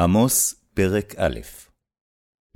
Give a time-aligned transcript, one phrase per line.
[0.00, 1.38] עמוס, פרק א'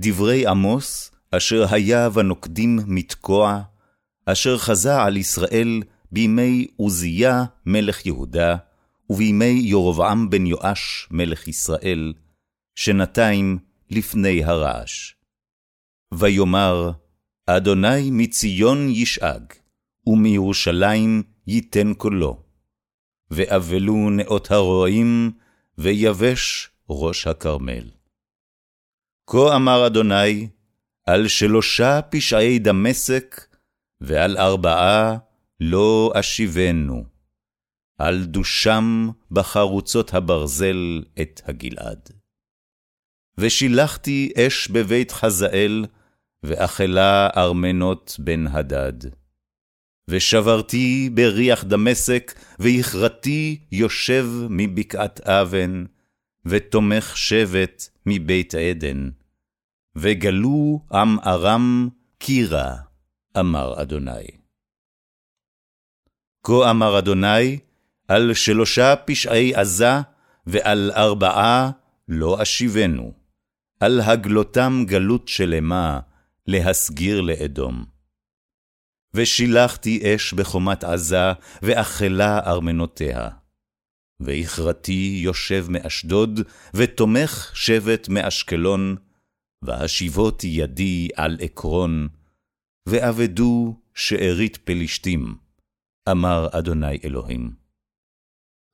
[0.01, 3.63] דברי עמוס, אשר היה ונוקדים מתקוע,
[4.27, 5.83] אשר חזה על ישראל
[6.13, 8.57] בימי עוזיה מלך יהודה,
[9.11, 12.13] ובימי ירבעם בן יואש מלך ישראל,
[12.75, 13.59] שנתיים
[13.91, 15.15] לפני הרעש.
[16.15, 16.91] ויאמר,
[17.47, 19.53] אדוני מציון ישאג,
[20.07, 22.43] ומירושלים ייתן קולו.
[23.31, 25.31] ואבלו נאות הרועים,
[25.79, 27.91] ויבש ראש הכרמל.
[29.31, 30.49] כה אמר אדוני,
[31.07, 33.47] על שלושה פשעי דמשק,
[34.01, 35.17] ועל ארבעה
[35.61, 37.05] לא אשיבנו.
[37.99, 42.09] על דושם בחרוצות הברזל את הגלעד.
[43.39, 45.85] ושילחתי אש בבית חזאל,
[46.43, 49.11] ואכלה ארמנות בן הדד.
[50.11, 55.85] ושברתי בריח דמשק, והכרתי יושב מבקעת אבן,
[56.47, 59.11] ותומך שבט מבית עדן.
[59.97, 62.77] וגלו עם ארם קירה,
[63.39, 64.27] אמר אדוני.
[66.45, 67.59] כה אמר אדוני,
[68.09, 69.93] על שלושה פשעי עזה,
[70.47, 71.71] ועל ארבעה
[72.09, 73.13] לא אשיבנו,
[73.81, 76.01] על הגלותם גלות שלמה,
[76.47, 77.85] להסגיר לאדום.
[79.15, 83.29] ושילחתי אש בחומת עזה, ואכלה ארמנותיה.
[84.21, 86.41] והכרתי יושב מאשדוד,
[86.75, 88.97] ותומך שבט מאשקלון,
[89.63, 92.09] ואשיבות ידי על עקרון,
[92.89, 95.35] ואבדו שארית פלישתים,
[96.11, 97.51] אמר אדוני אלוהים.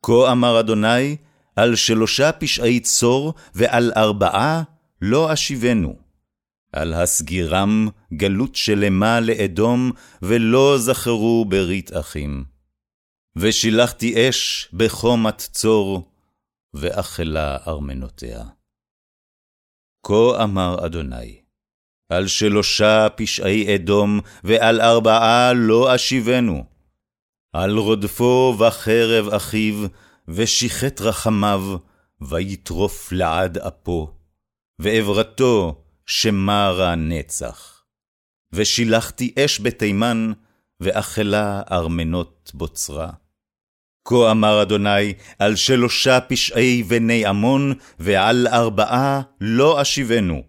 [0.07, 1.17] כה אמר אדוני,
[1.57, 4.63] על שלושה פשעי צור, ועל ארבעה
[5.03, 5.99] לא אשיבנו.
[6.73, 9.91] על הסגירם גלות שלמה לאדום,
[10.23, 12.54] ולא זכרו ברית אחים.
[13.37, 16.11] ושילחתי אש בחומת צור,
[16.75, 18.45] ואכלה ארמנותיה.
[20.07, 21.41] כה אמר אדוני,
[22.09, 26.65] על שלושה פשעי אדום, ועל ארבעה לא אשיבנו.
[27.53, 29.87] על רודפו בחרב אחיו,
[30.29, 31.77] ושיחת רחמיו,
[32.21, 34.15] ויטרוף לעד אפו,
[34.79, 37.85] ועברתו שמרה נצח.
[38.53, 40.33] ושילחתי אש בתימן,
[40.81, 43.24] ואכלה ארמנות בוצרה.
[44.05, 50.43] כה אמר אדוני, על שלושה פשעי בני עמון, ועל ארבעה לא אשיבנו,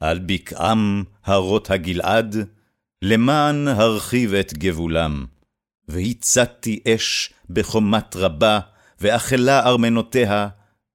[0.00, 2.36] על בקעם הרות הגלעד,
[3.02, 5.26] למען הרחיב את גבולם.
[5.88, 8.60] והצתי אש בחומת רבה,
[9.00, 10.48] ואכלה ארמנותיה,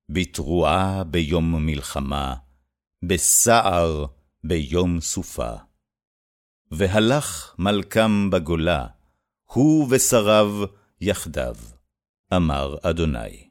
[0.09, 2.35] בתרועה ביום מלחמה,
[3.06, 4.06] בסער
[4.44, 5.51] ביום סופה.
[6.72, 8.85] והלך מלכם בגולה,
[9.46, 10.63] הוא ושריו
[11.01, 11.56] יחדיו.
[12.33, 13.47] אמר אדוני.